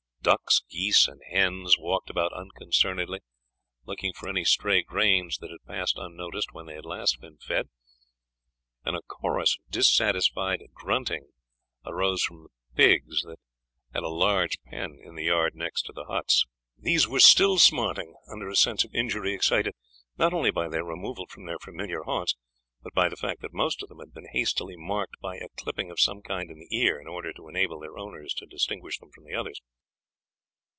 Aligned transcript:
Ducks, 0.23 0.61
geese, 0.69 1.07
and 1.07 1.19
hens 1.31 1.79
walked 1.79 2.11
about 2.11 2.31
unconcernedly 2.31 3.21
looking 3.87 4.13
for 4.13 4.29
any 4.29 4.43
stray 4.45 4.83
grains 4.83 5.39
that 5.39 5.49
had 5.49 5.65
passed 5.65 5.97
unnoticed 5.97 6.49
when 6.51 6.67
they 6.67 6.75
had 6.75 6.85
last 6.85 7.19
been 7.19 7.37
fed, 7.39 7.69
and 8.85 8.95
a 8.95 9.01
chorus 9.01 9.57
of 9.57 9.71
dissatisfied 9.71 10.61
grunting 10.75 11.29
arose 11.87 12.23
from 12.23 12.43
the 12.43 12.49
pigs 12.75 13.23
that 13.23 13.39
had 13.95 14.03
a 14.03 14.09
large 14.09 14.59
pen 14.67 14.95
in 15.03 15.15
the 15.15 15.23
yard 15.23 15.55
next 15.55 15.87
to 15.87 15.91
the 15.91 16.05
huts. 16.05 16.45
These 16.77 17.07
were 17.07 17.19
still 17.19 17.57
smarting 17.57 18.13
under 18.31 18.47
a 18.47 18.55
sense 18.55 18.83
of 18.85 18.93
injury 18.93 19.33
excited 19.33 19.73
not 20.19 20.35
only 20.35 20.51
by 20.51 20.69
their 20.69 20.85
removal 20.85 21.25
from 21.25 21.47
their 21.47 21.57
familiar 21.57 22.03
haunts, 22.03 22.35
but 22.83 22.93
by 22.93 23.09
the 23.09 23.15
fact 23.17 23.41
that 23.41 23.53
most 23.55 23.81
of 23.81 23.89
them 23.89 23.97
had 23.99 24.13
been 24.13 24.29
hastily 24.31 24.75
marked 24.77 25.15
by 25.19 25.37
a 25.37 25.49
clipping 25.57 25.89
of 25.89 25.99
some 25.99 26.21
kind 26.21 26.51
in 26.51 26.59
the 26.59 26.77
ear 26.77 26.99
in 27.01 27.07
order 27.07 27.33
to 27.33 27.47
enable 27.49 27.79
their 27.79 27.97
owners 27.97 28.35
to 28.35 28.45
distinguish 28.45 28.99
them 28.99 29.09
from 29.11 29.23
the 29.23 29.33
others. 29.33 29.59